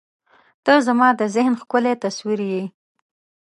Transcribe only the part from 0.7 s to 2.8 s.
زما د ذهن ښکلی تصویر یې.